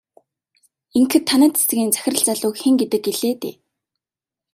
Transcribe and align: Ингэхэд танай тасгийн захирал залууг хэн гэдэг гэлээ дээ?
Ингэхэд 0.97 1.23
танай 1.29 1.49
тасгийн 1.55 1.93
захирал 1.95 2.23
залууг 2.27 2.55
хэн 2.61 2.75
гэдэг 2.81 3.01
гэлээ 3.05 3.33
дээ? 3.41 3.55